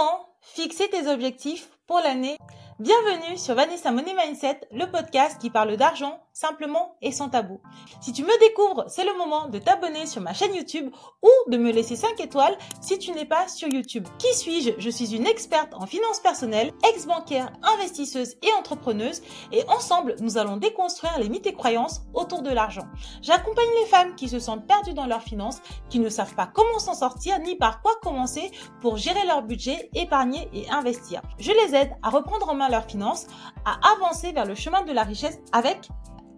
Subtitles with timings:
[0.00, 2.38] Comment fixer tes objectifs pour l'année
[2.80, 7.60] Bienvenue sur Vanessa Money Mindset, le podcast qui parle d'argent simplement et sans tabou.
[8.00, 10.90] Si tu me découvres, c'est le moment de t'abonner sur ma chaîne YouTube
[11.22, 14.08] ou de me laisser 5 étoiles si tu n'es pas sur YouTube.
[14.18, 14.70] Qui suis-je?
[14.78, 19.20] Je suis une experte en finances personnelles, ex-bancaire, investisseuse et entrepreneuse
[19.52, 22.86] et ensemble, nous allons déconstruire les mythes et croyances autour de l'argent.
[23.20, 25.60] J'accompagne les femmes qui se sentent perdues dans leurs finances,
[25.90, 28.50] qui ne savent pas comment s'en sortir ni par quoi commencer
[28.80, 31.20] pour gérer leur budget, épargner et investir.
[31.38, 33.26] Je les aide à reprendre en main leurs finances,
[33.64, 35.88] à avancer vers le chemin de la richesse avec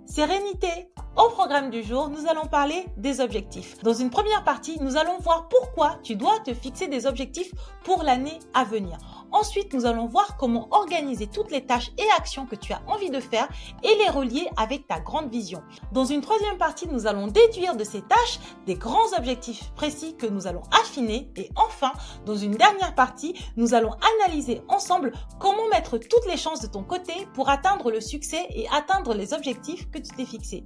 [0.06, 0.91] sérénité.
[1.16, 3.82] Au programme du jour, nous allons parler des objectifs.
[3.82, 7.52] Dans une première partie, nous allons voir pourquoi tu dois te fixer des objectifs
[7.84, 8.98] pour l'année à venir.
[9.32, 13.10] Ensuite, nous allons voir comment organiser toutes les tâches et actions que tu as envie
[13.10, 13.48] de faire
[13.82, 15.62] et les relier avec ta grande vision.
[15.92, 20.27] Dans une troisième partie, nous allons déduire de ces tâches des grands objectifs précis que
[20.27, 21.30] nous allons affiner.
[21.36, 21.92] Et enfin,
[22.27, 26.83] dans une dernière partie, nous allons analyser ensemble comment mettre toutes les chances de ton
[26.83, 30.64] côté pour atteindre le succès et atteindre les objectifs que tu t'es fixés.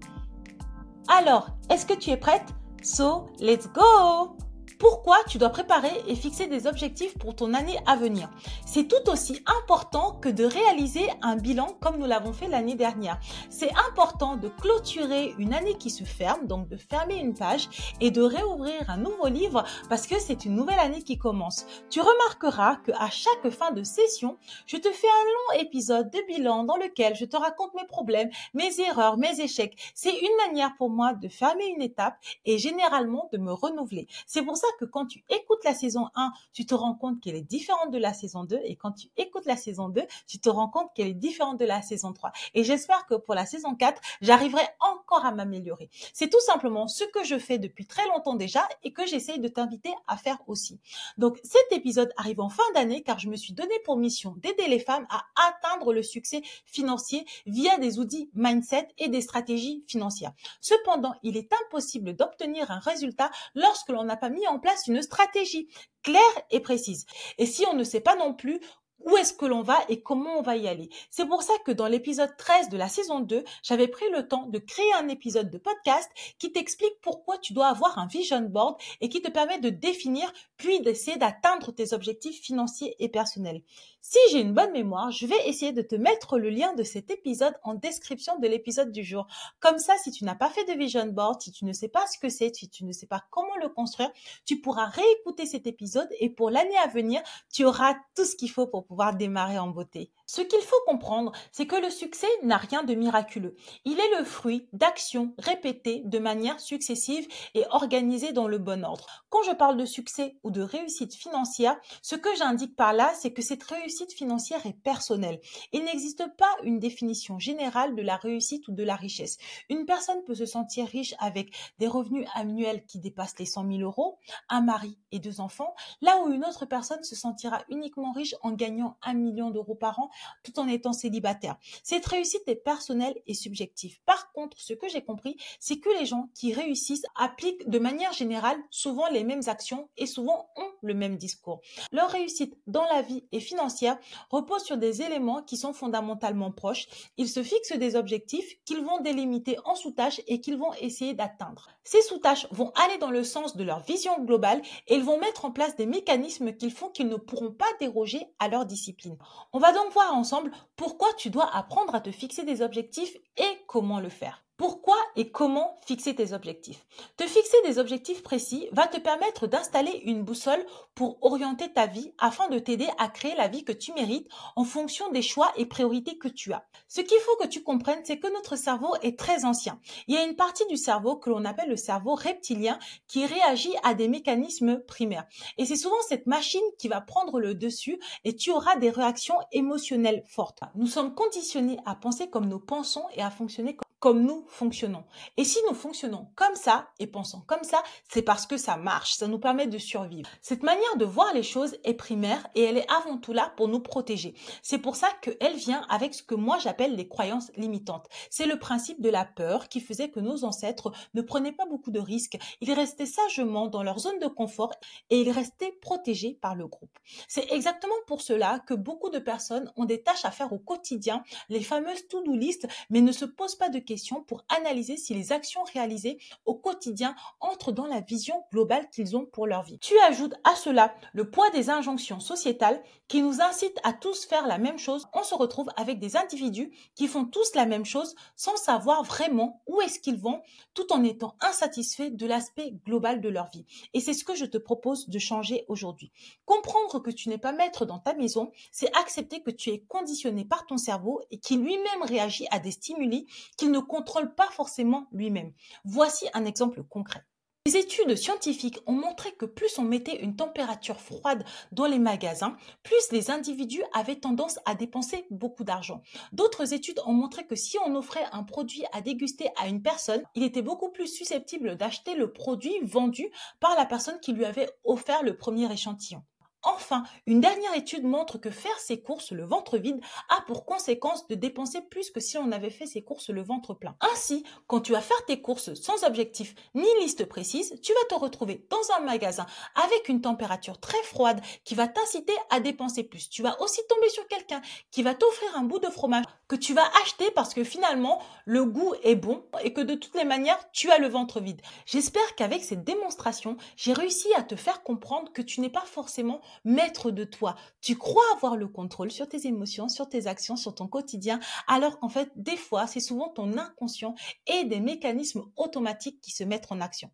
[1.09, 2.47] Alors, est-ce que tu es prête?
[2.83, 4.37] So, let's go
[4.79, 8.31] pourquoi tu dois préparer et fixer des objectifs pour ton année à venir.
[8.67, 13.19] C'est tout aussi important que de réaliser un bilan comme nous l'avons fait l'année dernière.
[13.51, 17.69] C'est important de clôturer une année qui se ferme, donc de fermer une page
[18.01, 21.67] et de réouvrir un nouveau livre parce que c'est une nouvelle année qui commence.
[21.91, 26.21] Tu remarqueras que à chaque fin de session, je te fais un long épisode de
[26.27, 29.77] bilan dans lequel je te raconte mes problèmes, mes erreurs, mes échecs.
[29.95, 34.07] C'est une manière pour moi de fermer une étape et généralement de me renouveler.
[34.27, 37.37] C'est pour ça que quand tu écoutes la saison 1, tu te rends compte qu'elle
[37.37, 40.49] est différente de la saison 2 et quand tu écoutes la saison 2, tu te
[40.49, 42.33] rends compte qu'elle est différente de la saison 3.
[42.55, 45.91] Et j'espère que pour la saison 4, j'arriverai encore à m'améliorer.
[46.13, 49.49] C'est tout simplement ce que je fais depuis très longtemps déjà et que j'essaye de
[49.49, 50.81] t'inviter à faire aussi.
[51.19, 54.69] Donc cet épisode arrive en fin d'année car je me suis donné pour mission d'aider
[54.69, 60.33] les femmes à atteindre le succès financier via des outils mindset et des stratégies financières.
[60.61, 65.03] Cependant, il est impossible d'obtenir un résultat lorsque l'on n'a pas mis en place une
[65.03, 65.69] stratégie
[66.03, 67.07] claire et précise.
[67.39, 68.61] Et si on ne sait pas non plus
[69.07, 70.91] où est-ce que l'on va et comment on va y aller.
[71.11, 74.47] C'est pour ça que dans l'épisode 13 de la saison 2, j'avais pris le temps
[74.47, 78.77] de créer un épisode de podcast qui t'explique pourquoi tu dois avoir un vision board
[79.01, 83.63] et qui te permet de définir puis d'essayer d'atteindre tes objectifs financiers et personnels.
[84.01, 87.11] Si j'ai une bonne mémoire, je vais essayer de te mettre le lien de cet
[87.11, 89.27] épisode en description de l'épisode du jour.
[89.61, 92.07] Comme ça, si tu n'as pas fait de vision board, si tu ne sais pas
[92.07, 94.11] ce que c'est, si tu ne sais pas comment le construire,
[94.45, 97.21] tu pourras réécouter cet épisode et pour l'année à venir,
[97.53, 100.11] tu auras tout ce qu'il faut pour pouvoir démarrer en beauté.
[100.27, 103.57] Ce qu'il faut comprendre, c'est que le succès n'a rien de miraculeux.
[103.85, 109.25] Il est le fruit d'actions répétées de manière successive et organisées dans le bon ordre.
[109.29, 113.33] Quand je parle de succès ou de réussite financière, ce que j'indique par là, c'est
[113.33, 115.41] que cette réussite financière est personnelle.
[115.73, 119.39] Il n'existe pas une définition générale de la réussite ou de la richesse.
[119.69, 123.81] Une personne peut se sentir riche avec des revenus annuels qui dépassent les 100 000
[123.81, 128.35] euros, un mari et deux enfants, là où une autre personne se sentira uniquement riche
[128.43, 130.11] en gagnant un million d'euros par an
[130.43, 131.57] tout en étant célibataire.
[131.83, 133.99] Cette réussite est personnelle et subjective.
[134.05, 138.13] Par contre, ce que j'ai compris, c'est que les gens qui réussissent appliquent de manière
[138.13, 141.61] générale souvent les mêmes actions et souvent ont le même discours.
[141.93, 143.99] Leur réussite dans la vie et financière
[144.31, 146.87] repose sur des éléments qui sont fondamentalement proches.
[147.17, 151.69] Ils se fixent des objectifs qu'ils vont délimiter en sous-tâches et qu'ils vont essayer d'atteindre.
[151.85, 155.45] Ces sous-tâches vont aller dans le sens de leur vision globale et ils vont mettre
[155.45, 159.17] en place des mécanismes qu'ils font qu'ils ne pourront pas déroger à leur discipline.
[159.53, 163.65] On va donc voir ensemble pourquoi tu dois apprendre à te fixer des objectifs et
[163.67, 164.46] comment le faire?
[164.57, 166.87] Pourquoi et comment fixer tes objectifs?
[167.19, 172.15] Te fixer des objectifs précis va te permettre d'installer une boussole pour orienter ta vie
[172.17, 175.67] afin de t'aider à créer la vie que tu mérites en fonction des choix et
[175.67, 176.65] priorités que tu as.
[176.89, 179.79] Ce qu'il faut que tu comprennes, c'est que notre cerveau est très ancien.
[180.09, 182.79] Il y a une partie du cerveau que l'on appelle le cerveau reptilien
[183.09, 185.27] qui réagit à des mécanismes primaires.
[185.59, 189.37] Et c'est souvent cette machine qui va prendre le dessus et tu auras des réactions
[189.53, 190.61] émotionnelles fortes.
[190.77, 195.05] Nous sommes conditionnés à penser comme nous pensons et à fonctionner comme comme nous fonctionnons.
[195.37, 199.15] Et si nous fonctionnons comme ça et pensons comme ça, c'est parce que ça marche,
[199.15, 200.29] ça nous permet de survivre.
[200.43, 203.69] Cette manière de voir les choses est primaire et elle est avant tout là pour
[203.69, 204.35] nous protéger.
[204.63, 208.07] C'est pour ça qu'elle vient avec ce que moi j'appelle les croyances limitantes.
[208.31, 211.91] C'est le principe de la peur qui faisait que nos ancêtres ne prenaient pas beaucoup
[211.91, 212.39] de risques.
[212.61, 214.75] Ils restaient sagement dans leur zone de confort
[215.11, 216.99] et ils restaient protégés par le groupe.
[217.29, 221.23] C'est exactement pour cela que beaucoup de personnes ont des tâches à faire au quotidien,
[221.49, 225.33] les fameuses to-do list, mais ne se posent pas de questions pour analyser si les
[225.33, 229.79] actions réalisées au quotidien entrent dans la vision globale qu'ils ont pour leur vie.
[229.79, 234.47] Tu ajoutes à cela le poids des injonctions sociétales qui nous incitent à tous faire
[234.47, 235.07] la même chose.
[235.15, 239.63] On se retrouve avec des individus qui font tous la même chose sans savoir vraiment
[239.67, 240.43] où est-ce qu'ils vont
[240.75, 243.65] tout en étant insatisfaits de l'aspect global de leur vie.
[243.95, 246.13] Et c'est ce que je te propose de changer aujourd'hui.
[246.45, 250.45] Comprendre que tu n'es pas maître dans ta maison, c'est accepter que tu es conditionné
[250.45, 255.07] par ton cerveau et qui lui-même réagit à des stimuli qu'il ne contrôle pas forcément
[255.13, 255.53] lui-même.
[255.85, 257.25] Voici un exemple concret.
[257.67, 262.57] Les études scientifiques ont montré que plus on mettait une température froide dans les magasins,
[262.85, 266.01] plus les individus avaient tendance à dépenser beaucoup d'argent.
[266.31, 270.23] D'autres études ont montré que si on offrait un produit à déguster à une personne,
[270.37, 274.71] il était beaucoup plus susceptible d'acheter le produit vendu par la personne qui lui avait
[274.85, 276.23] offert le premier échantillon.
[276.67, 281.29] Enfin, une dernière étude montre que faire ses courses le ventre vide a pour conséquence
[281.29, 283.95] de dépenser plus que si on avait fait ses courses le ventre plein.
[284.01, 288.21] Ainsi, quand tu vas faire tes courses sans objectif ni liste précise, tu vas te
[288.21, 289.47] retrouver dans un magasin
[289.77, 293.31] avec une température très froide qui va t'inciter à dépenser plus.
[293.31, 294.61] Tu vas aussi tomber sur quelqu'un
[294.91, 298.65] qui va t'offrir un bout de fromage que tu vas acheter parce que finalement le
[298.65, 301.63] goût est bon et que de toutes les manières tu as le ventre vide.
[301.87, 306.41] J'espère qu'avec cette démonstration, j'ai réussi à te faire comprendre que tu n'es pas forcément
[306.65, 307.57] maître de toi.
[307.81, 311.99] Tu crois avoir le contrôle sur tes émotions, sur tes actions, sur ton quotidien, alors
[311.99, 314.15] qu'en fait, des fois, c'est souvent ton inconscient
[314.47, 317.11] et des mécanismes automatiques qui se mettent en action.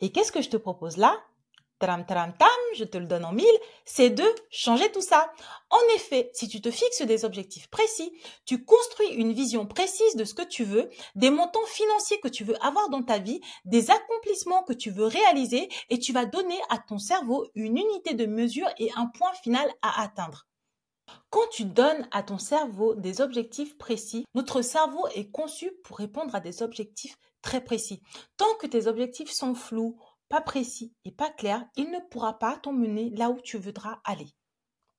[0.00, 1.16] Et qu'est-ce que je te propose là?
[2.74, 3.46] Je te le donne en mille,
[3.84, 5.32] c'est de changer tout ça.
[5.70, 8.12] En effet, si tu te fixes des objectifs précis,
[8.44, 12.44] tu construis une vision précise de ce que tu veux, des montants financiers que tu
[12.44, 16.58] veux avoir dans ta vie, des accomplissements que tu veux réaliser et tu vas donner
[16.68, 20.46] à ton cerveau une unité de mesure et un point final à atteindre.
[21.30, 26.34] Quand tu donnes à ton cerveau des objectifs précis, notre cerveau est conçu pour répondre
[26.34, 28.00] à des objectifs très précis.
[28.36, 29.98] Tant que tes objectifs sont flous,
[30.28, 34.34] pas précis et pas clair, il ne pourra pas t'emmener là où tu voudras aller.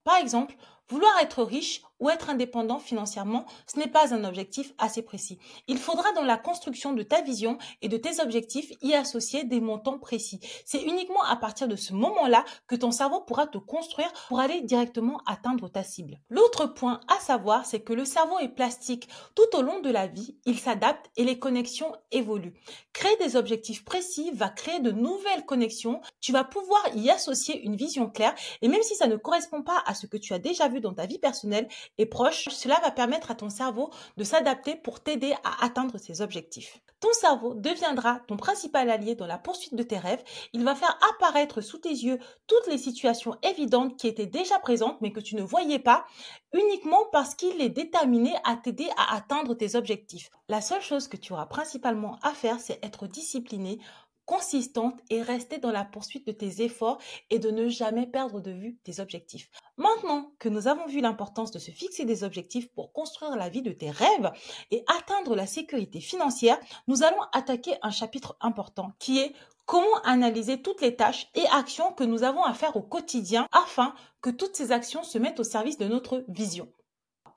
[0.03, 0.55] Par exemple,
[0.89, 5.39] Vouloir être riche ou être indépendant financièrement, ce n'est pas un objectif assez précis.
[5.67, 9.61] Il faudra dans la construction de ta vision et de tes objectifs y associer des
[9.61, 10.39] montants précis.
[10.65, 14.61] C'est uniquement à partir de ce moment-là que ton cerveau pourra te construire pour aller
[14.61, 16.19] directement atteindre ta cible.
[16.29, 19.07] L'autre point à savoir, c'est que le cerveau est plastique.
[19.35, 22.59] Tout au long de la vie, il s'adapte et les connexions évoluent.
[22.93, 26.01] Créer des objectifs précis va créer de nouvelles connexions.
[26.19, 29.81] Tu vas pouvoir y associer une vision claire et même si ça ne correspond pas
[29.85, 31.67] à ce que tu as déjà vu dans ta vie personnelle
[31.97, 36.21] et proche, cela va permettre à ton cerveau de s'adapter pour t'aider à atteindre ses
[36.21, 36.81] objectifs.
[37.01, 40.23] Ton cerveau deviendra ton principal allié dans la poursuite de tes rêves.
[40.53, 44.99] Il va faire apparaître sous tes yeux toutes les situations évidentes qui étaient déjà présentes
[45.01, 46.05] mais que tu ne voyais pas
[46.53, 50.29] uniquement parce qu'il est déterminé à t'aider à atteindre tes objectifs.
[50.47, 53.79] La seule chose que tu auras principalement à faire, c'est être discipliné
[54.25, 56.99] consistante et rester dans la poursuite de tes efforts
[57.29, 59.49] et de ne jamais perdre de vue tes objectifs.
[59.77, 63.61] Maintenant que nous avons vu l'importance de se fixer des objectifs pour construire la vie
[63.61, 64.31] de tes rêves
[64.71, 69.33] et atteindre la sécurité financière, nous allons attaquer un chapitre important qui est
[69.65, 73.93] comment analyser toutes les tâches et actions que nous avons à faire au quotidien afin
[74.21, 76.67] que toutes ces actions se mettent au service de notre vision.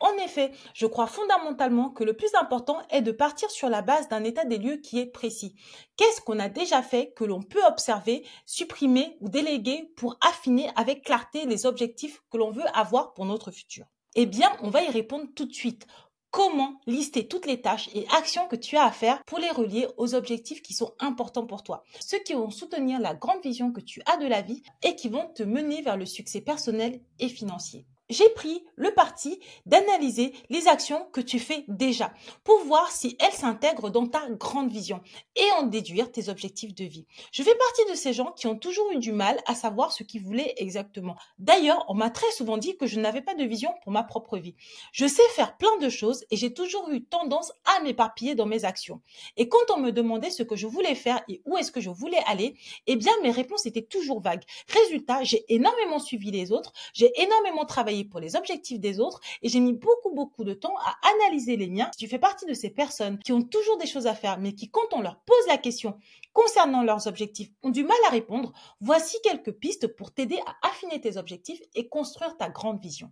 [0.00, 4.09] En effet, je crois fondamentalement que le plus important est de partir sur la base
[4.09, 5.56] d'un état des lieux qui est précis.
[5.97, 11.05] Qu'est-ce qu'on a déjà fait que l'on peut observer, supprimer ou déléguer pour affiner avec
[11.05, 13.87] clarté les objectifs que l'on veut avoir pour notre futur?
[14.15, 15.87] Eh bien, on va y répondre tout de suite
[16.31, 19.89] comment lister toutes les tâches et actions que tu as à faire pour les relier
[19.96, 21.82] aux objectifs qui sont importants pour toi?
[21.99, 25.08] Ceux qui vont soutenir la grande vision que tu as de la vie et qui
[25.08, 30.69] vont te mener vers le succès personnel et financier j'ai pris le parti d'analyser les
[30.69, 32.12] actions que tu fais déjà
[32.44, 35.00] pour voir si elles s'intègrent dans ta grande vision
[35.36, 37.06] et en déduire tes objectifs de vie.
[37.32, 40.03] Je fais partie de ces gens qui ont toujours eu du mal à savoir ce
[40.03, 41.17] qu'ils voulaient exactement.
[41.38, 44.38] D'ailleurs, on m'a très souvent dit que je n'avais pas de vision pour ma propre
[44.38, 44.55] vie.
[44.93, 48.65] Je sais faire plein de choses et j'ai toujours eu tendance à m'éparpiller dans mes
[48.65, 49.03] actions.
[49.36, 51.91] Et quand on me demandait ce que je voulais faire et où est-ce que je
[51.91, 54.44] voulais aller, eh bien mes réponses étaient toujours vagues.
[54.69, 59.48] Résultat, j'ai énormément suivi les autres, j'ai énormément travaillé pour les objectifs des autres et
[59.48, 61.90] j'ai mis beaucoup, beaucoup de temps à analyser les miens.
[61.93, 64.55] Si tu fais partie de ces personnes qui ont toujours des choses à faire, mais
[64.55, 65.98] qui, quand on leur pose la question
[66.32, 71.00] concernant leurs objectifs, ont du mal à répondre, voici quelques pistes pour t'aider à affiner
[71.00, 73.10] tes objectifs et construire ta grande vision.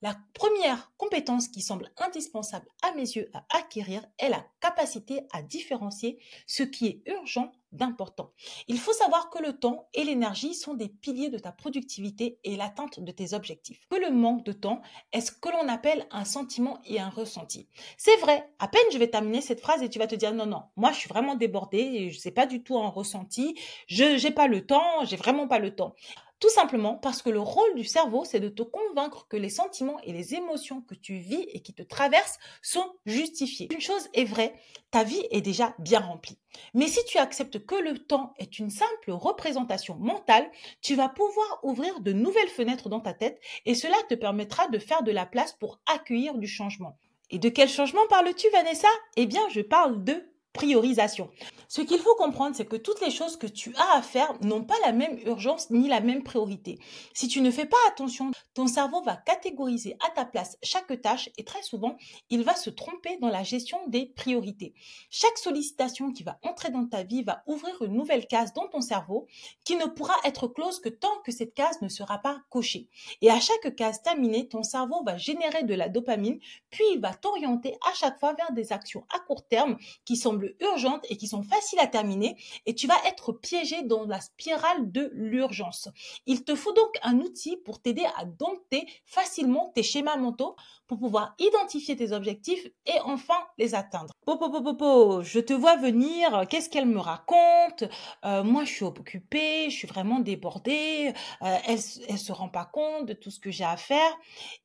[0.00, 5.42] La première compétence qui semble indispensable à mes yeux à acquérir est la capacité à
[5.42, 8.32] différencier ce qui est urgent d'important.
[8.66, 12.56] Il faut savoir que le temps et l'énergie sont des piliers de ta productivité et
[12.56, 13.86] l'atteinte de tes objectifs.
[13.90, 14.80] Que le manque de temps
[15.12, 17.68] est ce que l'on appelle un sentiment et un ressenti.
[17.96, 20.46] C'est vrai, à peine je vais terminer cette phrase et tu vas te dire non,
[20.46, 24.22] non, moi je suis vraiment débordée et je sais pas du tout un ressenti, je
[24.22, 25.94] n'ai pas le temps, j'ai vraiment pas le temps.
[26.40, 29.98] Tout simplement parce que le rôle du cerveau, c'est de te convaincre que les sentiments
[30.04, 33.68] et les émotions que tu vis et qui te traversent sont justifiés.
[33.72, 34.54] Une chose est vraie,
[34.92, 36.38] ta vie est déjà bien remplie.
[36.74, 40.48] Mais si tu acceptes que le temps est une simple représentation mentale,
[40.80, 44.78] tu vas pouvoir ouvrir de nouvelles fenêtres dans ta tête et cela te permettra de
[44.78, 46.96] faire de la place pour accueillir du changement.
[47.30, 48.88] Et de quel changement parles-tu, Vanessa?
[49.16, 50.24] Eh bien, je parle de
[50.58, 51.30] priorisation.
[51.68, 54.64] Ce qu'il faut comprendre, c'est que toutes les choses que tu as à faire n'ont
[54.64, 56.80] pas la même urgence ni la même priorité.
[57.14, 61.30] Si tu ne fais pas attention, ton cerveau va catégoriser à ta place chaque tâche
[61.38, 61.96] et très souvent,
[62.28, 64.74] il va se tromper dans la gestion des priorités.
[65.10, 68.80] Chaque sollicitation qui va entrer dans ta vie va ouvrir une nouvelle case dans ton
[68.80, 69.28] cerveau
[69.64, 72.88] qui ne pourra être close que tant que cette case ne sera pas cochée.
[73.22, 77.14] Et à chaque case terminée, ton cerveau va générer de la dopamine, puis il va
[77.14, 81.26] t'orienter à chaque fois vers des actions à court terme qui semblent urgentes et qui
[81.26, 82.36] sont faciles à terminer
[82.66, 85.88] et tu vas être piégé dans la spirale de l'urgence.
[86.26, 90.98] Il te faut donc un outil pour t'aider à dompter facilement tes schémas mentaux pour
[90.98, 94.12] pouvoir identifier tes objectifs et enfin les atteindre.
[94.24, 97.84] Popo, popo, je te vois venir, qu'est-ce qu'elle me raconte?
[98.24, 101.12] Euh, Moi, je suis occupée, je suis vraiment débordée,
[101.42, 101.78] euh, elle,
[102.08, 104.18] elle se rend pas compte de tout ce que j'ai à faire.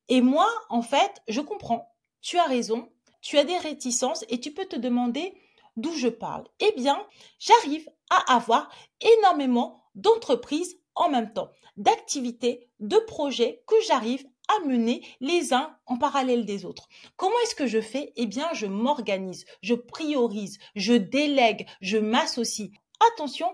[0.07, 2.89] Et moi, en fait, je comprends, tu as raison,
[3.21, 5.33] tu as des réticences et tu peux te demander
[5.77, 7.01] d'où je parle Eh bien,
[7.39, 8.69] j'arrive à avoir
[9.01, 15.97] énormément d'entreprises en même temps, d'activités, de projets que j'arrive à mener les uns en
[15.97, 16.87] parallèle des autres.
[17.15, 18.13] Comment est-ce que je fais?
[18.15, 22.69] Eh bien, je m'organise, je priorise, je délègue, je m'associe.
[23.13, 23.47] Attention,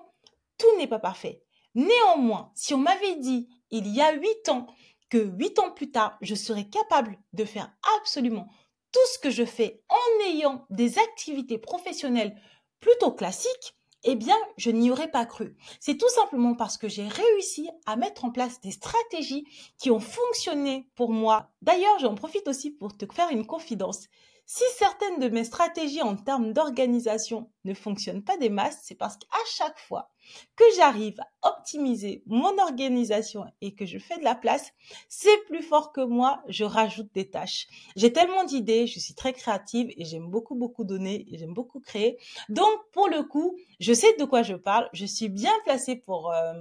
[0.57, 1.43] tout n'est pas parfait.
[1.75, 4.67] Néanmoins, si on m'avait dit il y a huit ans
[5.09, 8.49] que huit ans plus tard, je serais capable de faire absolument
[8.91, 12.36] tout ce que je fais en ayant des activités professionnelles
[12.79, 15.55] plutôt classiques, eh bien, je n'y aurais pas cru.
[15.79, 19.46] C'est tout simplement parce que j'ai réussi à mettre en place des stratégies
[19.77, 21.51] qui ont fonctionné pour moi.
[21.62, 24.08] D'ailleurs, j'en profite aussi pour te faire une confidence.
[24.51, 29.15] Si certaines de mes stratégies en termes d'organisation ne fonctionnent pas des masses, c'est parce
[29.15, 30.10] qu'à chaque fois
[30.56, 34.72] que j'arrive à optimiser mon organisation et que je fais de la place,
[35.08, 37.68] c'est plus fort que moi, je rajoute des tâches.
[37.96, 41.79] J'ai tellement d'idées, je suis très créative et j'aime beaucoup, beaucoup donner et j'aime beaucoup
[41.79, 42.18] créer.
[42.50, 46.32] Donc, pour le coup, je sais de quoi je parle, je suis bien placée pour...
[46.32, 46.53] Euh,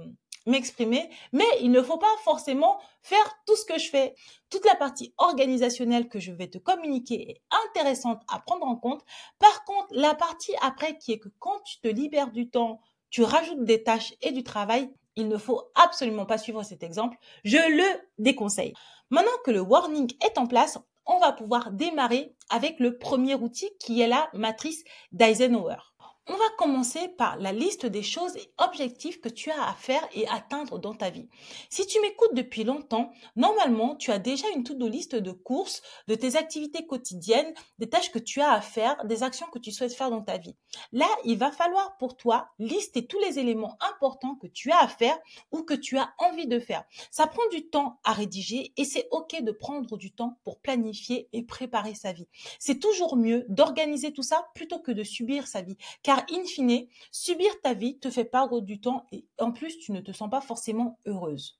[0.49, 4.15] m'exprimer, mais il ne faut pas forcément faire tout ce que je fais.
[4.49, 9.03] Toute la partie organisationnelle que je vais te communiquer est intéressante à prendre en compte.
[9.39, 13.23] Par contre, la partie après qui est que quand tu te libères du temps, tu
[13.23, 17.17] rajoutes des tâches et du travail, il ne faut absolument pas suivre cet exemple.
[17.43, 18.73] Je le déconseille.
[19.09, 23.69] Maintenant que le warning est en place, on va pouvoir démarrer avec le premier outil
[23.79, 25.77] qui est la matrice d'Eisenhower.
[26.31, 30.07] On va commencer par la liste des choses et objectifs que tu as à faire
[30.13, 31.27] et atteindre dans ta vie.
[31.71, 36.13] Si tu m'écoutes depuis longtemps, normalement, tu as déjà une to-do liste de courses, de
[36.13, 39.95] tes activités quotidiennes, des tâches que tu as à faire, des actions que tu souhaites
[39.95, 40.55] faire dans ta vie.
[40.91, 44.87] Là, il va falloir pour toi lister tous les éléments importants que tu as à
[44.87, 45.17] faire
[45.51, 46.83] ou que tu as envie de faire.
[47.09, 51.27] Ça prend du temps à rédiger et c'est OK de prendre du temps pour planifier
[51.33, 52.27] et préparer sa vie.
[52.59, 55.77] C'est toujours mieux d'organiser tout ça plutôt que de subir sa vie.
[56.31, 60.01] In fine, subir ta vie te fait perdre du temps et en plus, tu ne
[60.01, 61.59] te sens pas forcément heureuse.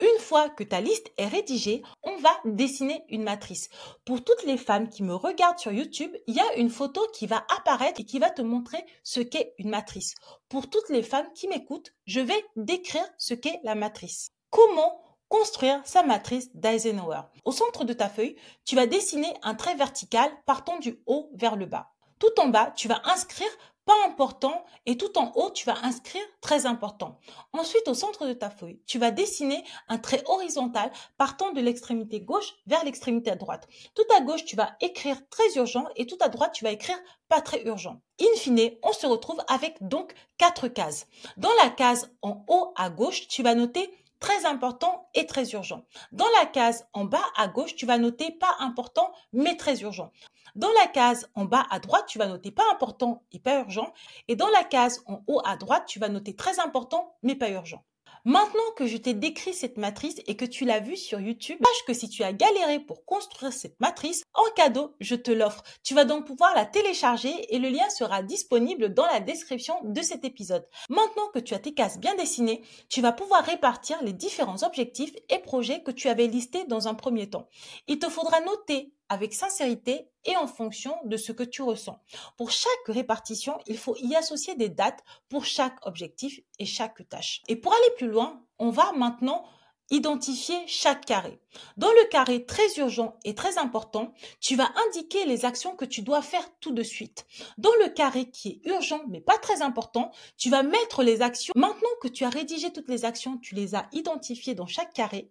[0.00, 3.68] Une fois que ta liste est rédigée, on va dessiner une matrice.
[4.04, 7.26] Pour toutes les femmes qui me regardent sur YouTube, il y a une photo qui
[7.26, 10.14] va apparaître et qui va te montrer ce qu'est une matrice.
[10.48, 14.30] Pour toutes les femmes qui m'écoutent, je vais décrire ce qu'est la matrice.
[14.50, 17.22] Comment construire sa matrice d'Eisenhower?
[17.44, 21.56] Au centre de ta feuille, tu vas dessiner un trait vertical partant du haut vers
[21.56, 21.90] le bas.
[22.20, 23.50] Tout en bas, tu vas inscrire
[23.88, 27.18] pas important et tout en haut, tu vas inscrire très important.
[27.54, 32.20] Ensuite, au centre de ta feuille, tu vas dessiner un trait horizontal partant de l'extrémité
[32.20, 33.66] gauche vers l'extrémité droite.
[33.94, 36.98] Tout à gauche, tu vas écrire très urgent et tout à droite, tu vas écrire
[37.30, 38.02] pas très urgent.
[38.20, 41.06] In fine, on se retrouve avec donc quatre cases.
[41.38, 43.90] Dans la case en haut à gauche, tu vas noter
[44.20, 45.84] très important et très urgent.
[46.12, 50.12] Dans la case en bas à gauche, tu vas noter pas important mais très urgent.
[50.54, 53.92] Dans la case en bas à droite, tu vas noter pas important et pas urgent.
[54.28, 57.50] Et dans la case en haut à droite, tu vas noter très important mais pas
[57.50, 57.84] urgent.
[58.24, 61.86] Maintenant que je t'ai décrit cette matrice et que tu l'as vue sur YouTube, sache
[61.86, 65.62] que si tu as galéré pour construire cette matrice, en cadeau, je te l'offre.
[65.82, 70.02] Tu vas donc pouvoir la télécharger et le lien sera disponible dans la description de
[70.02, 70.66] cet épisode.
[70.90, 75.14] Maintenant que tu as tes cases bien dessinées, tu vas pouvoir répartir les différents objectifs
[75.30, 77.48] et projets que tu avais listés dans un premier temps.
[77.86, 82.00] Il te faudra noter avec sincérité et en fonction de ce que tu ressens.
[82.36, 87.42] Pour chaque répartition, il faut y associer des dates pour chaque objectif et chaque tâche.
[87.48, 89.44] Et pour aller plus loin, on va maintenant
[89.90, 91.40] identifier chaque carré.
[91.76, 96.02] Dans le carré très urgent et très important, tu vas indiquer les actions que tu
[96.02, 97.26] dois faire tout de suite.
[97.56, 101.54] Dans le carré qui est urgent mais pas très important, tu vas mettre les actions.
[101.56, 105.30] Maintenant que tu as rédigé toutes les actions, tu les as identifiées dans chaque carré,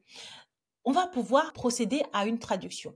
[0.86, 2.96] on va pouvoir procéder à une traduction.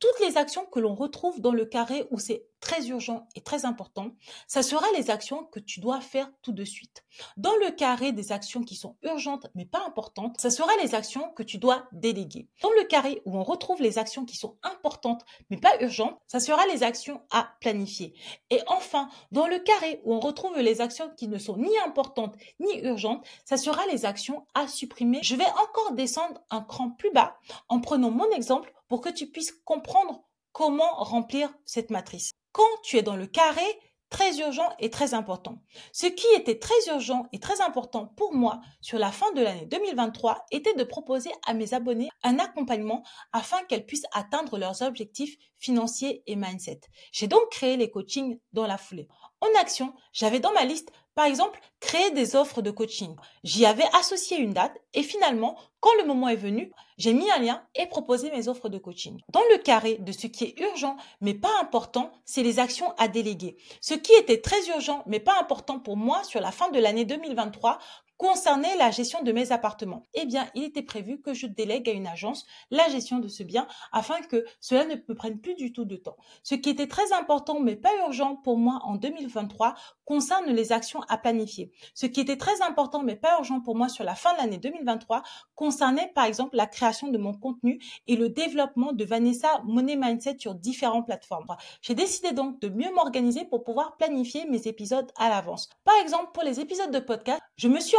[0.00, 3.64] Toutes les actions que l'on retrouve dans le carré où c'est très urgent et très
[3.64, 4.10] important,
[4.46, 7.04] ça sera les actions que tu dois faire tout de suite.
[7.36, 11.30] Dans le carré des actions qui sont urgentes mais pas importantes, ça sera les actions
[11.36, 12.48] que tu dois déléguer.
[12.62, 16.40] Dans le carré où on retrouve les actions qui sont importantes mais pas urgentes, ça
[16.40, 18.14] sera les actions à planifier.
[18.50, 22.36] Et enfin, dans le carré où on retrouve les actions qui ne sont ni importantes
[22.60, 25.20] ni urgentes, ça sera les actions à supprimer.
[25.22, 27.36] Je vais encore descendre un cran plus bas
[27.68, 32.32] en prenant mon exemple pour que tu puisses comprendre comment remplir cette matrice.
[32.52, 33.62] Quand tu es dans le carré,
[34.10, 35.58] très urgent et très important.
[35.92, 39.66] Ce qui était très urgent et très important pour moi sur la fin de l'année
[39.66, 45.36] 2023 était de proposer à mes abonnés un accompagnement afin qu'elles puissent atteindre leurs objectifs
[45.58, 46.80] financiers et mindset.
[47.12, 49.08] J'ai donc créé les coachings dans la foulée.
[49.40, 53.16] En action, j'avais dans ma liste par exemple, créer des offres de coaching.
[53.42, 57.40] J'y avais associé une date et finalement, quand le moment est venu, j'ai mis un
[57.40, 59.20] lien et proposé mes offres de coaching.
[59.32, 63.08] Dans le carré de ce qui est urgent mais pas important, c'est les actions à
[63.08, 63.56] déléguer.
[63.80, 67.04] Ce qui était très urgent mais pas important pour moi sur la fin de l'année
[67.04, 67.80] 2023
[68.18, 70.02] concernait la gestion de mes appartements.
[70.12, 73.44] Eh bien, il était prévu que je délègue à une agence la gestion de ce
[73.44, 76.16] bien afin que cela ne me prenne plus du tout de temps.
[76.42, 81.00] Ce qui était très important mais pas urgent pour moi en 2023 concerne les actions
[81.08, 81.70] à planifier.
[81.94, 84.58] Ce qui était très important mais pas urgent pour moi sur la fin de l'année
[84.58, 85.22] 2023
[85.54, 90.38] concernait par exemple la création de mon contenu et le développement de Vanessa Money Mindset
[90.40, 91.46] sur différentes plateformes.
[91.82, 95.68] J'ai décidé donc de mieux m'organiser pour pouvoir planifier mes épisodes à l'avance.
[95.84, 97.96] Par exemple, pour les épisodes de podcast, je me suis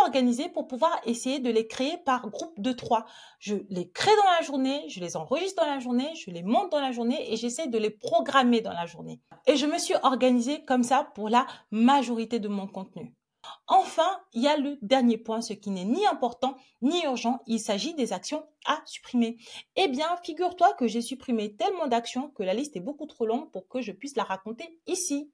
[0.54, 3.06] pour pouvoir essayer de les créer par groupe de trois.
[3.40, 6.72] Je les crée dans la journée, je les enregistre dans la journée, je les monte
[6.72, 9.22] dans la journée et j'essaie de les programmer dans la journée.
[9.48, 13.14] Et je me suis organisée comme ça pour la majorité de mon contenu.
[13.68, 17.60] Enfin, il y a le dernier point, ce qui n'est ni important ni urgent, il
[17.60, 19.38] s'agit des actions à supprimer.
[19.76, 23.52] Eh bien, figure-toi que j'ai supprimé tellement d'actions que la liste est beaucoup trop longue
[23.52, 25.32] pour que je puisse la raconter ici.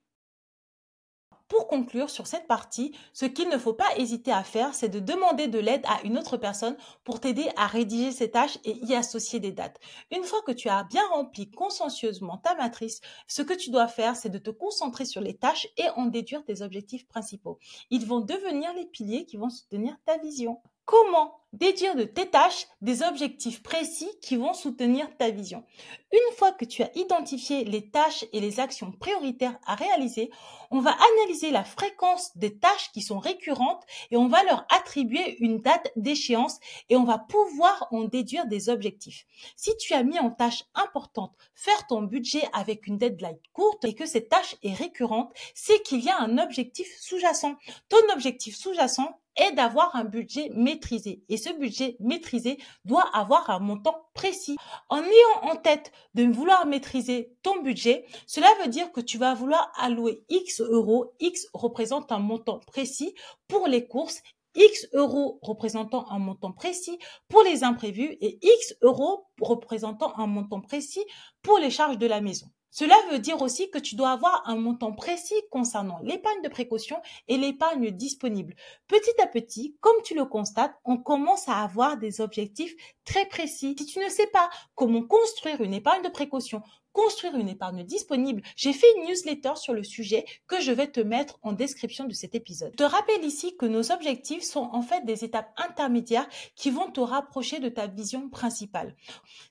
[1.48, 4.98] Pour conclure sur cette partie, ce qu'il ne faut pas hésiter à faire, c'est de
[4.98, 8.94] demander de l'aide à une autre personne pour t'aider à rédiger ces tâches et y
[8.96, 9.78] associer des dates.
[10.10, 14.16] Une fois que tu as bien rempli consciencieusement ta matrice, ce que tu dois faire,
[14.16, 17.60] c'est de te concentrer sur les tâches et en déduire tes objectifs principaux.
[17.90, 20.60] Ils vont devenir les piliers qui vont soutenir ta vision.
[20.86, 25.64] Comment déduire de tes tâches des objectifs précis qui vont soutenir ta vision?
[26.12, 30.30] Une fois que tu as identifié les tâches et les actions prioritaires à réaliser,
[30.70, 35.36] on va analyser la fréquence des tâches qui sont récurrentes et on va leur attribuer
[35.40, 39.26] une date d'échéance et on va pouvoir en déduire des objectifs.
[39.56, 43.96] Si tu as mis en tâche importante faire ton budget avec une deadline courte et
[43.96, 47.56] que cette tâche est récurrente, c'est qu'il y a un objectif sous-jacent.
[47.88, 49.18] Ton objectif sous-jacent
[49.56, 51.22] d'avoir un budget maîtrisé.
[51.28, 54.56] Et ce budget maîtrisé doit avoir un montant précis.
[54.88, 59.34] En ayant en tête de vouloir maîtriser ton budget, cela veut dire que tu vas
[59.34, 61.14] vouloir allouer X euros.
[61.20, 63.14] X représente un montant précis
[63.48, 64.22] pour les courses
[64.56, 70.60] X euros représentant un montant précis pour les imprévus et X euros représentant un montant
[70.60, 71.04] précis
[71.42, 72.46] pour les charges de la maison.
[72.70, 77.00] Cela veut dire aussi que tu dois avoir un montant précis concernant l'épargne de précaution
[77.28, 78.54] et l'épargne disponible.
[78.86, 82.74] Petit à petit, comme tu le constates, on commence à avoir des objectifs
[83.04, 83.74] très précis.
[83.78, 86.62] Si tu ne sais pas comment construire une épargne de précaution,
[86.96, 91.00] construire une épargne disponible, j'ai fait une newsletter sur le sujet que je vais te
[91.00, 92.72] mettre en description de cet épisode.
[92.72, 96.90] Je te rappelle ici que nos objectifs sont en fait des étapes intermédiaires qui vont
[96.90, 98.96] te rapprocher de ta vision principale.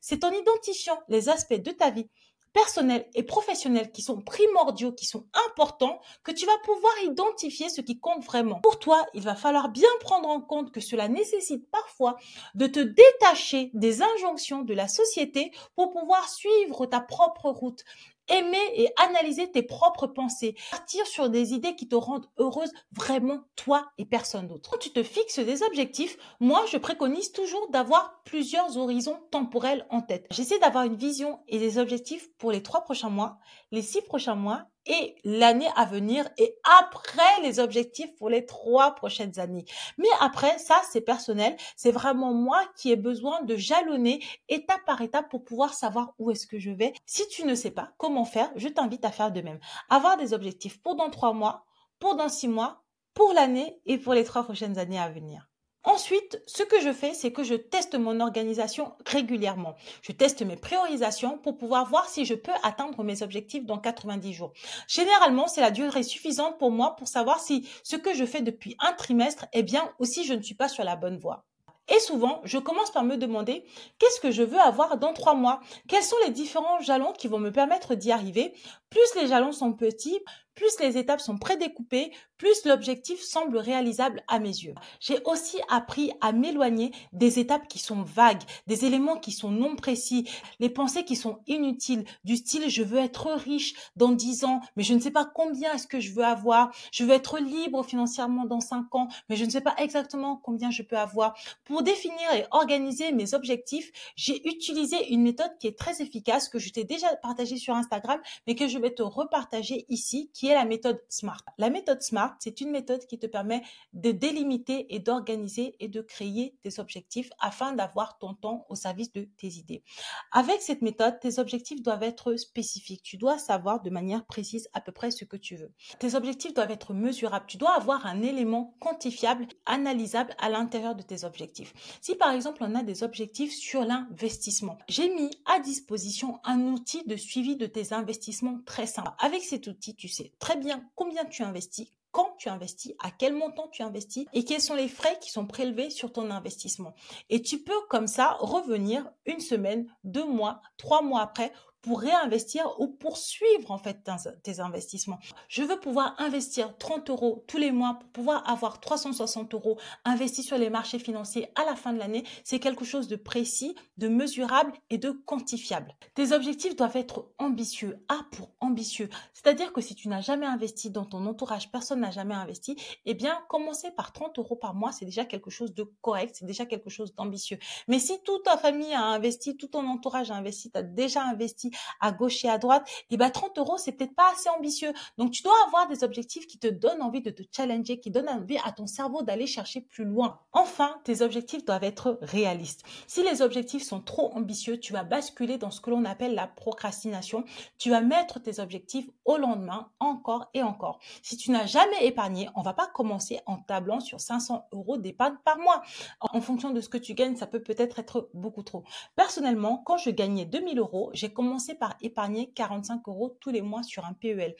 [0.02, 2.10] C'est en identifiant les aspects de ta vie
[2.56, 7.82] personnels et professionnels qui sont primordiaux, qui sont importants, que tu vas pouvoir identifier ce
[7.82, 8.62] qui compte vraiment.
[8.62, 12.16] Pour toi, il va falloir bien prendre en compte que cela nécessite parfois
[12.56, 17.84] de te détacher des injonctions de la société pour pouvoir suivre ta propre route
[18.30, 23.42] aimer et analyser tes propres pensées, partir sur des idées qui te rendent heureuse vraiment
[23.56, 24.70] toi et personne d'autre.
[24.72, 30.02] Quand tu te fixes des objectifs, moi je préconise toujours d'avoir plusieurs horizons temporels en
[30.02, 30.26] tête.
[30.32, 33.38] J'essaie d'avoir une vision et des objectifs pour les trois prochains mois,
[33.76, 38.96] les six prochains mois et l'année à venir et après les objectifs pour les trois
[38.96, 39.66] prochaines années.
[39.98, 41.58] Mais après, ça, c'est personnel.
[41.76, 46.32] C'est vraiment moi qui ai besoin de jalonner étape par étape pour pouvoir savoir où
[46.32, 46.94] est-ce que je vais.
[47.06, 49.60] Si tu ne sais pas comment faire, je t'invite à faire de même.
[49.90, 51.66] Avoir des objectifs pour dans trois mois,
[52.00, 52.84] pour dans six mois,
[53.14, 55.50] pour l'année et pour les trois prochaines années à venir.
[55.86, 59.76] Ensuite, ce que je fais, c'est que je teste mon organisation régulièrement.
[60.02, 64.34] Je teste mes priorisations pour pouvoir voir si je peux atteindre mes objectifs dans 90
[64.34, 64.54] jours.
[64.88, 68.76] Généralement, c'est la durée suffisante pour moi pour savoir si ce que je fais depuis
[68.80, 71.46] un trimestre est bien ou si je ne suis pas sur la bonne voie.
[71.88, 73.64] Et souvent, je commence par me demander
[74.00, 75.60] qu'est-ce que je veux avoir dans trois mois?
[75.88, 78.56] Quels sont les différents jalons qui vont me permettre d'y arriver?
[78.90, 80.20] Plus les jalons sont petits,
[80.56, 84.76] plus les étapes sont prédécoupées, plus l'objectif semble réalisable à mes yeux.
[85.00, 89.76] J'ai aussi appris à m'éloigner des étapes qui sont vagues, des éléments qui sont non
[89.76, 90.28] précis,
[90.60, 94.84] les pensées qui sont inutiles, du style je veux être riche dans 10 ans, mais
[94.84, 98.46] je ne sais pas combien est-ce que je veux avoir, je veux être libre financièrement
[98.46, 101.38] dans 5 ans, mais je ne sais pas exactement combien je peux avoir.
[101.64, 106.60] Pour définir et organiser mes objectifs, j'ai utilisé une méthode qui est très efficace, que
[106.60, 110.54] je t'ai déjà partagée sur Instagram, mais que je vais te repartager ici, qui est
[110.54, 111.44] la méthode SMART.
[111.58, 113.62] La méthode SMART, c'est une méthode qui te permet
[113.94, 119.12] de délimiter et d'organiser et de créer tes objectifs afin d'avoir ton temps au service
[119.12, 119.84] de tes idées.
[120.32, 123.04] Avec cette méthode, tes objectifs doivent être spécifiques.
[123.04, 125.72] Tu dois savoir de manière précise à peu près ce que tu veux.
[126.00, 127.46] Tes objectifs doivent être mesurables.
[127.48, 131.74] Tu dois avoir un élément quantifiable, analysable à l'intérieur de tes objectifs.
[132.02, 137.04] Si par exemple on a des objectifs sur l'investissement, j'ai mis à disposition un outil
[137.06, 139.12] de suivi de tes investissements très simple.
[139.20, 143.34] Avec cet outil, tu sais très bien combien tu investis, quand tu investis, à quel
[143.34, 146.96] montant tu investis et quels sont les frais qui sont prélevés sur ton investissement.
[147.30, 151.52] Et tu peux comme ça revenir une semaine, deux mois, trois mois après
[151.86, 154.10] pour réinvestir ou poursuivre en fait
[154.42, 155.20] tes investissements.
[155.48, 160.48] Je veux pouvoir investir 30 euros tous les mois pour pouvoir avoir 360 euros investis
[160.48, 162.24] sur les marchés financiers à la fin de l'année.
[162.44, 165.94] C'est quelque chose de précis, de mesurable et de quantifiable.
[166.16, 168.04] Tes objectifs doivent être ambitieux.
[168.10, 169.10] A pour ambitieux.
[169.34, 173.14] C'est-à-dire que si tu n'as jamais investi dans ton entourage, personne n'a jamais investi, eh
[173.14, 176.66] bien, commencer par 30 euros par mois, c'est déjà quelque chose de correct, c'est déjà
[176.66, 177.60] quelque chose d'ambitieux.
[177.88, 181.24] Mais si toute ta famille a investi, tout ton entourage a investi, tu as déjà
[181.24, 184.94] investi à gauche et à droite, et ben 30 euros, c'est peut-être pas assez ambitieux.
[185.18, 188.30] Donc, tu dois avoir des objectifs qui te donnent envie de te challenger, qui donnent
[188.30, 190.40] envie à ton cerveau d'aller chercher plus loin.
[190.54, 192.84] Enfin, tes objectifs doivent être réalistes.
[193.08, 196.48] Si les objectifs sont trop ambitieux, tu vas basculer dans ce que l'on appelle la
[196.48, 197.44] procrastination.
[197.78, 201.00] Tu vas mettre tes objectifs au lendemain encore et encore.
[201.22, 205.36] Si tu n'as jamais épargné, on va pas commencer en tablant sur 500 euros d'épargne
[205.44, 205.82] par mois.
[206.20, 208.84] En fonction de ce que tu gagnes, ça peut peut-être être beaucoup trop.
[209.16, 213.82] Personnellement, quand je gagnais 2000 euros, j'ai commencé par épargner 45 euros tous les mois
[213.82, 214.56] sur un PEL.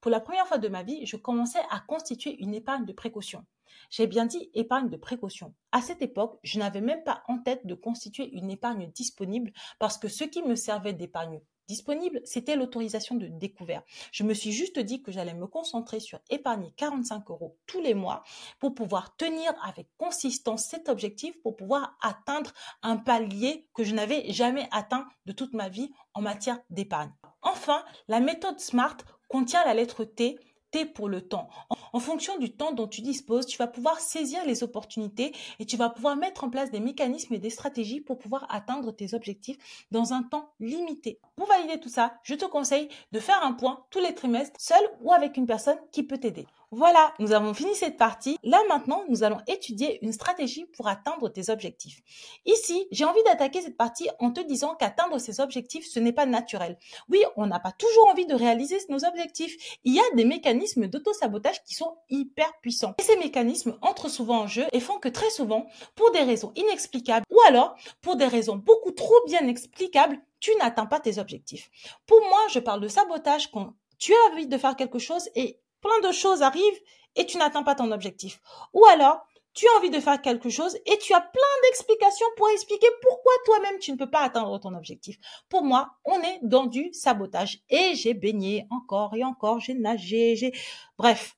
[0.00, 3.44] Pour la première fois de ma vie, je commençais à constituer une épargne de précaution.
[3.90, 5.54] J'ai bien dit épargne de précaution.
[5.72, 9.98] À cette époque, je n'avais même pas en tête de constituer une épargne disponible parce
[9.98, 13.82] que ce qui me servait d'épargne disponible, c'était l'autorisation de découvert.
[14.10, 17.94] Je me suis juste dit que j'allais me concentrer sur épargner 45 euros tous les
[17.94, 18.24] mois
[18.58, 22.52] pour pouvoir tenir avec consistance cet objectif, pour pouvoir atteindre
[22.82, 27.12] un palier que je n'avais jamais atteint de toute ma vie en matière d'épargne.
[27.42, 28.96] Enfin, la méthode SMART
[29.28, 30.38] contient la lettre T
[30.84, 31.48] pour le temps.
[31.92, 35.76] En fonction du temps dont tu disposes, tu vas pouvoir saisir les opportunités et tu
[35.76, 39.56] vas pouvoir mettre en place des mécanismes et des stratégies pour pouvoir atteindre tes objectifs
[39.90, 41.20] dans un temps limité.
[41.36, 44.82] Pour valider tout ça, je te conseille de faire un point tous les trimestres, seul
[45.00, 46.46] ou avec une personne qui peut t'aider.
[46.70, 48.36] Voilà, nous avons fini cette partie.
[48.42, 52.02] Là maintenant, nous allons étudier une stratégie pour atteindre tes objectifs.
[52.44, 56.26] Ici, j'ai envie d'attaquer cette partie en te disant qu'atteindre ces objectifs, ce n'est pas
[56.26, 56.76] naturel.
[57.08, 59.78] Oui, on n'a pas toujours envie de réaliser nos objectifs.
[59.84, 62.94] Il y a des mécanismes d'auto-sabotage qui sont hyper puissants.
[62.98, 66.52] Et ces mécanismes entrent souvent en jeu et font que très souvent, pour des raisons
[66.54, 71.70] inexplicables ou alors pour des raisons beaucoup trop bien explicables, tu n'atteins pas tes objectifs.
[72.04, 75.58] Pour moi, je parle de sabotage quand tu as envie de faire quelque chose et
[75.80, 76.80] plein de choses arrivent
[77.16, 78.40] et tu n'atteins pas ton objectif.
[78.72, 82.48] Ou alors, tu as envie de faire quelque chose et tu as plein d'explications pour
[82.50, 85.18] expliquer pourquoi toi-même tu ne peux pas atteindre ton objectif.
[85.48, 90.36] Pour moi, on est dans du sabotage et j'ai baigné encore et encore, j'ai nagé,
[90.36, 90.52] j'ai...
[90.96, 91.36] Bref,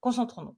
[0.00, 0.56] concentrons-nous.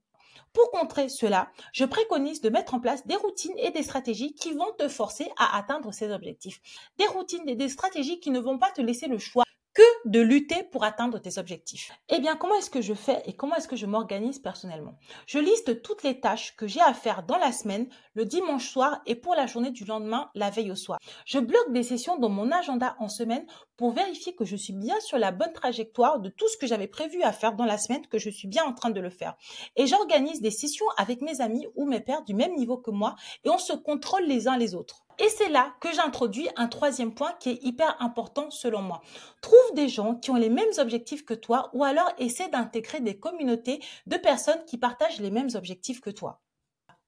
[0.53, 4.53] Pour contrer cela, je préconise de mettre en place des routines et des stratégies qui
[4.53, 6.61] vont te forcer à atteindre ces objectifs.
[6.99, 9.45] Des routines et des stratégies qui ne vont pas te laisser le choix
[9.77, 11.93] que de lutter pour atteindre tes objectifs.
[12.09, 14.97] Eh bien, comment est-ce que je fais et comment est-ce que je m'organise personnellement?
[15.27, 19.03] Je liste toutes les tâches que j'ai à faire dans la semaine, le dimanche soir
[19.05, 20.99] et pour la journée du lendemain, la veille au soir.
[21.27, 23.45] Je bloque des sessions dans mon agenda en semaine
[23.77, 26.89] pour vérifier que je suis bien sur la bonne trajectoire de tout ce que j'avais
[26.89, 29.37] prévu à faire dans la semaine, que je suis bien en train de le faire.
[29.77, 33.15] Et j'organise des sessions avec mes amis ou mes pères du même niveau que moi
[33.45, 35.06] et on se contrôle les uns les autres.
[35.19, 39.01] Et c'est là que j'introduis un troisième point qui est hyper important selon moi.
[39.41, 43.19] Trouve des gens qui ont les mêmes objectifs que toi ou alors essaie d'intégrer des
[43.19, 46.41] communautés de personnes qui partagent les mêmes objectifs que toi.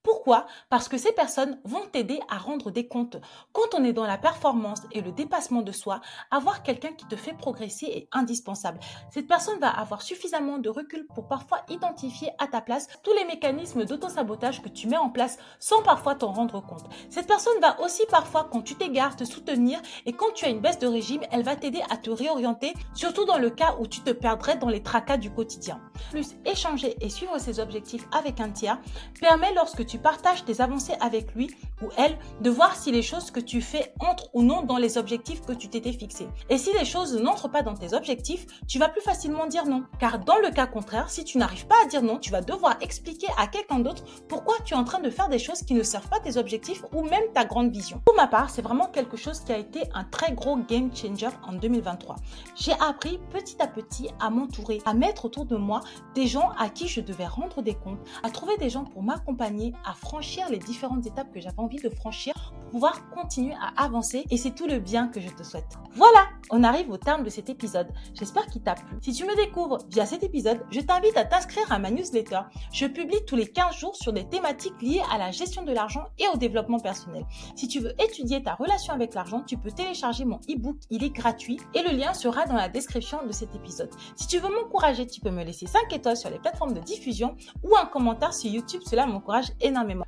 [0.01, 0.47] Pourquoi?
[0.69, 3.17] Parce que ces personnes vont t'aider à rendre des comptes.
[3.51, 5.99] Quand on est dans la performance et le dépassement de soi,
[6.31, 8.79] avoir quelqu'un qui te fait progresser est indispensable.
[9.11, 13.25] Cette personne va avoir suffisamment de recul pour parfois identifier à ta place tous les
[13.25, 16.85] mécanismes d'auto-sabotage que tu mets en place sans parfois t'en rendre compte.
[17.09, 20.61] Cette personne va aussi parfois, quand tu t'égares, te soutenir et quand tu as une
[20.61, 23.99] baisse de régime, elle va t'aider à te réorienter, surtout dans le cas où tu
[23.99, 25.81] te perdrais dans les tracas du quotidien.
[26.11, 28.79] Plus, échanger et suivre ses objectifs avec un tiers
[29.19, 31.49] permet lorsque tu partages tes avancées avec lui
[31.81, 34.97] ou elle, de voir si les choses que tu fais entrent ou non dans les
[34.97, 36.27] objectifs que tu t'étais fixés.
[36.49, 39.83] Et si les choses n'entrent pas dans tes objectifs, tu vas plus facilement dire non.
[39.99, 42.77] Car dans le cas contraire, si tu n'arrives pas à dire non, tu vas devoir
[42.81, 45.81] expliquer à quelqu'un d'autre pourquoi tu es en train de faire des choses qui ne
[45.81, 47.99] servent pas tes objectifs ou même ta grande vision.
[48.05, 51.29] Pour ma part, c'est vraiment quelque chose qui a été un très gros game changer
[51.47, 52.15] en 2023.
[52.55, 55.81] J'ai appris petit à petit à m'entourer, à mettre autour de moi
[56.13, 59.73] des gens à qui je devais rendre des comptes, à trouver des gens pour m'accompagner,
[59.85, 64.25] à franchir les différentes étapes que j'avais envie de franchir pour pouvoir continuer à avancer
[64.29, 65.77] et c'est tout le bien que je te souhaite.
[65.95, 67.87] Voilà, on arrive au terme de cet épisode.
[68.13, 68.97] J'espère qu'il t'a plu.
[69.01, 72.41] Si tu me découvres via cet épisode, je t'invite à t'inscrire à ma newsletter.
[72.71, 76.05] Je publie tous les 15 jours sur des thématiques liées à la gestion de l'argent
[76.17, 77.25] et au développement personnel.
[77.55, 81.09] Si tu veux étudier ta relation avec l'argent, tu peux télécharger mon e-book, il est
[81.09, 83.89] gratuit et le lien sera dans la description de cet épisode.
[84.15, 87.35] Si tu veux m'encourager, tu peux me laisser 5 étoiles sur les plateformes de diffusion
[87.63, 89.51] ou un commentaire sur YouTube, cela m'encourage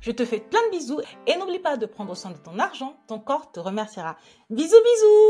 [0.00, 2.96] Je te fais plein de bisous et n'oublie pas de prendre soin de ton argent,
[3.06, 4.16] ton corps te remerciera.
[4.50, 5.22] Bisous bisous